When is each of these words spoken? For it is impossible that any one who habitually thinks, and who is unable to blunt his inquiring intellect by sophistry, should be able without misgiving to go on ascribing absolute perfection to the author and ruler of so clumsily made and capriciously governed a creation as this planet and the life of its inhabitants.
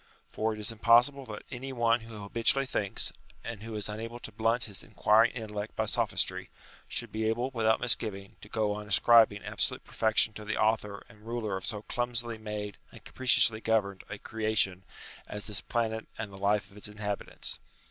For 0.31 0.51
it 0.51 0.59
is 0.59 0.71
impossible 0.71 1.27
that 1.27 1.43
any 1.51 1.71
one 1.71 1.99
who 1.99 2.23
habitually 2.23 2.65
thinks, 2.65 3.11
and 3.43 3.61
who 3.61 3.75
is 3.75 3.87
unable 3.87 4.17
to 4.17 4.31
blunt 4.31 4.63
his 4.63 4.81
inquiring 4.81 5.29
intellect 5.33 5.75
by 5.75 5.85
sophistry, 5.85 6.49
should 6.87 7.11
be 7.11 7.25
able 7.29 7.51
without 7.51 7.79
misgiving 7.79 8.35
to 8.41 8.49
go 8.49 8.73
on 8.73 8.87
ascribing 8.87 9.43
absolute 9.43 9.83
perfection 9.85 10.33
to 10.33 10.43
the 10.43 10.57
author 10.57 11.05
and 11.07 11.27
ruler 11.27 11.55
of 11.55 11.67
so 11.67 11.83
clumsily 11.83 12.39
made 12.39 12.77
and 12.91 13.05
capriciously 13.05 13.61
governed 13.61 14.03
a 14.09 14.17
creation 14.17 14.81
as 15.27 15.45
this 15.45 15.61
planet 15.61 16.07
and 16.17 16.31
the 16.31 16.35
life 16.37 16.71
of 16.71 16.77
its 16.77 16.87
inhabitants. 16.87 17.59